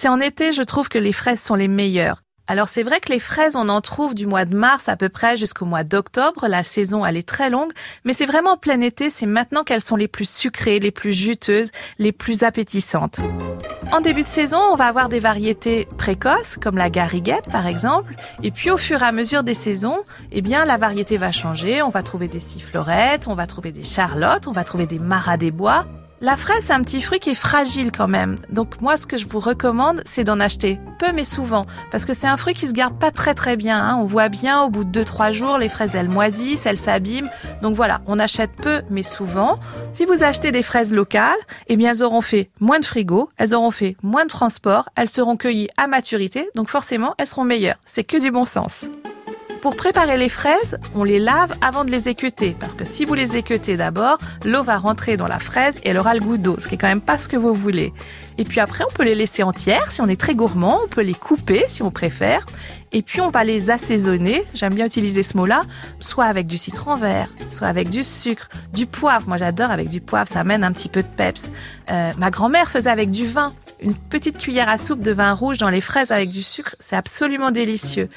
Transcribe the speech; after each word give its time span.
C'est 0.00 0.08
en 0.08 0.18
été, 0.18 0.54
je 0.54 0.62
trouve 0.62 0.88
que 0.88 0.96
les 0.96 1.12
fraises 1.12 1.42
sont 1.42 1.56
les 1.56 1.68
meilleures. 1.68 2.22
Alors 2.46 2.68
c'est 2.68 2.84
vrai 2.84 3.00
que 3.00 3.12
les 3.12 3.18
fraises, 3.18 3.54
on 3.54 3.68
en 3.68 3.82
trouve 3.82 4.14
du 4.14 4.24
mois 4.24 4.46
de 4.46 4.56
mars 4.56 4.88
à 4.88 4.96
peu 4.96 5.10
près 5.10 5.36
jusqu'au 5.36 5.66
mois 5.66 5.84
d'octobre. 5.84 6.48
La 6.48 6.64
saison, 6.64 7.04
elle 7.04 7.18
est 7.18 7.28
très 7.28 7.50
longue, 7.50 7.70
mais 8.06 8.14
c'est 8.14 8.24
vraiment 8.24 8.52
en 8.52 8.56
plein 8.56 8.80
été, 8.80 9.10
c'est 9.10 9.26
maintenant 9.26 9.62
qu'elles 9.62 9.82
sont 9.82 9.96
les 9.96 10.08
plus 10.08 10.26
sucrées, 10.26 10.78
les 10.78 10.90
plus 10.90 11.12
juteuses, 11.12 11.70
les 11.98 12.12
plus 12.12 12.44
appétissantes. 12.44 13.20
En 13.92 14.00
début 14.00 14.22
de 14.22 14.28
saison, 14.28 14.62
on 14.72 14.74
va 14.74 14.86
avoir 14.86 15.10
des 15.10 15.20
variétés 15.20 15.86
précoces, 15.98 16.56
comme 16.56 16.78
la 16.78 16.88
gariguette 16.88 17.50
par 17.52 17.66
exemple, 17.66 18.14
et 18.42 18.52
puis 18.52 18.70
au 18.70 18.78
fur 18.78 19.02
et 19.02 19.04
à 19.06 19.12
mesure 19.12 19.42
des 19.42 19.52
saisons, 19.52 19.98
eh 20.32 20.40
bien 20.40 20.64
la 20.64 20.78
variété 20.78 21.18
va 21.18 21.30
changer. 21.30 21.82
On 21.82 21.90
va 21.90 22.02
trouver 22.02 22.26
des 22.26 22.40
sifflorettes, 22.40 23.28
on 23.28 23.34
va 23.34 23.46
trouver 23.46 23.70
des 23.70 23.84
charlottes, 23.84 24.46
on 24.46 24.52
va 24.52 24.64
trouver 24.64 24.86
des 24.86 24.98
maras 24.98 25.36
des 25.36 25.50
bois. 25.50 25.84
La 26.22 26.36
fraise, 26.36 26.64
c'est 26.64 26.74
un 26.74 26.82
petit 26.82 27.00
fruit 27.00 27.18
qui 27.18 27.30
est 27.30 27.34
fragile 27.34 27.90
quand 27.90 28.06
même. 28.06 28.36
Donc 28.50 28.82
moi, 28.82 28.98
ce 28.98 29.06
que 29.06 29.16
je 29.16 29.26
vous 29.26 29.40
recommande, 29.40 30.02
c'est 30.04 30.22
d'en 30.22 30.38
acheter 30.38 30.78
peu 30.98 31.12
mais 31.14 31.24
souvent. 31.24 31.64
Parce 31.90 32.04
que 32.04 32.12
c'est 32.12 32.26
un 32.26 32.36
fruit 32.36 32.52
qui 32.52 32.68
se 32.68 32.74
garde 32.74 32.98
pas 32.98 33.10
très 33.10 33.32
très 33.32 33.56
bien. 33.56 33.82
Hein. 33.82 33.96
On 33.98 34.04
voit 34.04 34.28
bien, 34.28 34.60
au 34.62 34.68
bout 34.68 34.84
de 34.84 35.02
2-3 35.02 35.32
jours, 35.32 35.56
les 35.56 35.70
fraises, 35.70 35.94
elles 35.94 36.10
moisissent, 36.10 36.66
elles 36.66 36.76
s'abîment. 36.76 37.30
Donc 37.62 37.74
voilà, 37.74 38.02
on 38.06 38.18
achète 38.18 38.52
peu 38.52 38.82
mais 38.90 39.02
souvent. 39.02 39.58
Si 39.92 40.04
vous 40.04 40.22
achetez 40.22 40.52
des 40.52 40.62
fraises 40.62 40.92
locales, 40.92 41.38
eh 41.68 41.76
bien 41.76 41.92
elles 41.92 42.02
auront 42.02 42.20
fait 42.20 42.50
moins 42.60 42.80
de 42.80 42.84
frigo, 42.84 43.30
elles 43.38 43.54
auront 43.54 43.70
fait 43.70 43.96
moins 44.02 44.24
de 44.24 44.30
transport, 44.30 44.90
elles 44.96 45.08
seront 45.08 45.38
cueillies 45.38 45.68
à 45.78 45.86
maturité. 45.86 46.50
Donc 46.54 46.68
forcément, 46.68 47.14
elles 47.16 47.28
seront 47.28 47.44
meilleures. 47.44 47.78
C'est 47.86 48.04
que 48.04 48.20
du 48.20 48.30
bon 48.30 48.44
sens. 48.44 48.90
Pour 49.60 49.76
préparer 49.76 50.16
les 50.16 50.30
fraises, 50.30 50.78
on 50.94 51.04
les 51.04 51.18
lave 51.18 51.54
avant 51.60 51.84
de 51.84 51.90
les 51.90 52.08
équeuter, 52.08 52.56
parce 52.58 52.74
que 52.74 52.84
si 52.84 53.04
vous 53.04 53.12
les 53.12 53.36
équeutez 53.36 53.76
d'abord, 53.76 54.16
l'eau 54.46 54.62
va 54.62 54.78
rentrer 54.78 55.18
dans 55.18 55.26
la 55.26 55.38
fraise 55.38 55.80
et 55.84 55.90
elle 55.90 55.98
aura 55.98 56.14
le 56.14 56.20
goût 56.20 56.38
d'eau, 56.38 56.56
ce 56.58 56.66
qui 56.66 56.76
est 56.76 56.78
quand 56.78 56.88
même 56.88 57.02
pas 57.02 57.18
ce 57.18 57.28
que 57.28 57.36
vous 57.36 57.52
voulez. 57.52 57.92
Et 58.38 58.44
puis 58.44 58.60
après, 58.60 58.84
on 58.88 58.94
peut 58.94 59.04
les 59.04 59.14
laisser 59.14 59.42
entières, 59.42 59.92
si 59.92 60.00
on 60.00 60.08
est 60.08 60.18
très 60.18 60.34
gourmand, 60.34 60.80
on 60.84 60.88
peut 60.88 61.02
les 61.02 61.12
couper 61.12 61.64
si 61.68 61.82
on 61.82 61.90
préfère, 61.90 62.46
et 62.92 63.02
puis 63.02 63.20
on 63.20 63.28
va 63.28 63.44
les 63.44 63.68
assaisonner, 63.68 64.42
j'aime 64.54 64.74
bien 64.74 64.86
utiliser 64.86 65.22
ce 65.22 65.36
mot-là, 65.36 65.62
soit 65.98 66.24
avec 66.24 66.46
du 66.46 66.56
citron 66.56 66.96
vert, 66.96 67.28
soit 67.50 67.68
avec 67.68 67.90
du 67.90 68.02
sucre, 68.02 68.48
du 68.72 68.86
poivre, 68.86 69.28
moi 69.28 69.36
j'adore 69.36 69.70
avec 69.70 69.90
du 69.90 70.00
poivre, 70.00 70.28
ça 70.28 70.40
amène 70.40 70.64
un 70.64 70.72
petit 70.72 70.88
peu 70.88 71.02
de 71.02 71.08
peps. 71.08 71.52
Euh, 71.90 72.12
ma 72.16 72.30
grand-mère 72.30 72.70
faisait 72.70 72.90
avec 72.90 73.10
du 73.10 73.26
vin, 73.26 73.52
une 73.80 73.94
petite 73.94 74.38
cuillère 74.38 74.68
à 74.68 74.78
soupe 74.78 75.02
de 75.02 75.12
vin 75.12 75.32
rouge 75.32 75.58
dans 75.58 75.70
les 75.70 75.80
fraises 75.80 76.10
avec 76.10 76.30
du 76.30 76.42
sucre, 76.42 76.74
c'est 76.80 76.96
absolument 76.96 77.50
délicieux. 77.50 78.08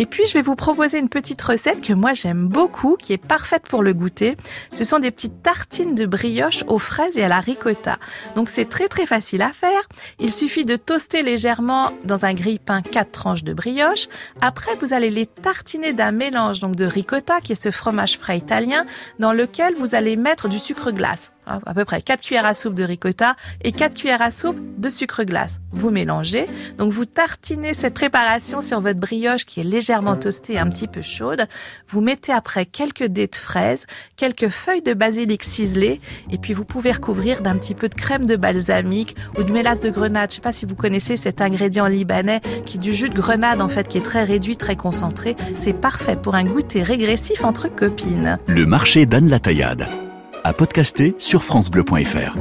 Et 0.00 0.06
puis 0.06 0.24
je 0.24 0.32
vais 0.32 0.40
vous 0.40 0.56
proposer 0.56 0.98
une 0.98 1.10
petite 1.10 1.42
recette 1.42 1.82
que 1.82 1.92
moi 1.92 2.14
j'aime 2.14 2.48
beaucoup, 2.48 2.96
qui 2.96 3.12
est 3.12 3.18
parfaite 3.18 3.64
pour 3.68 3.82
le 3.82 3.92
goûter. 3.92 4.38
Ce 4.72 4.82
sont 4.82 4.98
des 4.98 5.10
petites 5.10 5.42
tartines 5.42 5.94
de 5.94 6.06
brioche 6.06 6.64
aux 6.68 6.78
fraises 6.78 7.18
et 7.18 7.22
à 7.22 7.28
la 7.28 7.38
ricotta. 7.38 7.98
Donc 8.34 8.48
c'est 8.48 8.64
très 8.64 8.88
très 8.88 9.04
facile 9.04 9.42
à 9.42 9.52
faire. 9.52 9.82
Il 10.18 10.32
suffit 10.32 10.64
de 10.64 10.76
toaster 10.76 11.20
légèrement 11.20 11.90
dans 12.04 12.24
un 12.24 12.32
grille-pain 12.32 12.80
quatre 12.80 13.12
tranches 13.12 13.44
de 13.44 13.52
brioche. 13.52 14.08
Après 14.40 14.74
vous 14.80 14.94
allez 14.94 15.10
les 15.10 15.26
tartiner 15.26 15.92
d'un 15.92 16.12
mélange 16.12 16.60
donc 16.60 16.76
de 16.76 16.86
ricotta, 16.86 17.42
qui 17.42 17.52
est 17.52 17.62
ce 17.62 17.70
fromage 17.70 18.16
frais 18.16 18.38
italien, 18.38 18.86
dans 19.18 19.34
lequel 19.34 19.74
vous 19.74 19.94
allez 19.94 20.16
mettre 20.16 20.48
du 20.48 20.58
sucre 20.58 20.92
glace. 20.92 21.30
Hein, 21.50 21.60
à 21.66 21.74
peu 21.74 21.84
près 21.84 22.00
4 22.00 22.20
cuillères 22.20 22.46
à 22.46 22.54
soupe 22.54 22.74
de 22.74 22.84
ricotta 22.84 23.34
et 23.62 23.72
4 23.72 23.94
cuillères 23.94 24.22
à 24.22 24.30
soupe 24.30 24.58
de 24.78 24.88
sucre 24.88 25.24
glace. 25.24 25.60
Vous 25.72 25.90
mélangez, 25.90 26.46
donc 26.78 26.92
vous 26.92 27.06
tartinez 27.06 27.74
cette 27.74 27.94
préparation 27.94 28.62
sur 28.62 28.80
votre 28.80 29.00
brioche 29.00 29.44
qui 29.44 29.60
est 29.60 29.64
légèrement 29.64 30.16
toastée 30.16 30.54
et 30.54 30.58
un 30.58 30.68
petit 30.68 30.86
peu 30.86 31.02
chaude. 31.02 31.46
Vous 31.88 32.00
mettez 32.00 32.32
après 32.32 32.66
quelques 32.66 33.04
dés 33.04 33.26
de 33.26 33.34
fraises, 33.34 33.86
quelques 34.16 34.48
feuilles 34.48 34.82
de 34.82 34.94
basilic 34.94 35.42
ciselées 35.42 36.00
et 36.30 36.38
puis 36.38 36.52
vous 36.52 36.64
pouvez 36.64 36.92
recouvrir 36.92 37.42
d'un 37.42 37.56
petit 37.56 37.74
peu 37.74 37.88
de 37.88 37.94
crème 37.94 38.26
de 38.26 38.36
balsamique 38.36 39.16
ou 39.36 39.42
de 39.42 39.50
mélasse 39.50 39.80
de 39.80 39.90
grenade. 39.90 40.30
Je 40.30 40.36
sais 40.36 40.40
pas 40.40 40.52
si 40.52 40.66
vous 40.66 40.76
connaissez 40.76 41.16
cet 41.16 41.40
ingrédient 41.40 41.88
libanais 41.88 42.40
qui 42.64 42.76
est 42.76 42.80
du 42.80 42.92
jus 42.92 43.08
de 43.08 43.14
grenade 43.14 43.60
en 43.60 43.68
fait 43.68 43.88
qui 43.88 43.98
est 43.98 44.02
très 44.04 44.22
réduit, 44.22 44.56
très 44.56 44.76
concentré. 44.76 45.34
C'est 45.54 45.72
parfait 45.72 46.16
pour 46.16 46.36
un 46.36 46.44
goûter 46.44 46.84
régressif 46.84 47.42
entre 47.42 47.68
copines. 47.68 48.38
Le 48.46 48.66
marché 48.66 49.04
d'Anne 49.04 49.28
la 49.28 49.40
Taillade 49.40 49.88
à 50.44 50.52
podcaster 50.52 51.14
sur 51.18 51.44
francebleu.fr. 51.44 52.36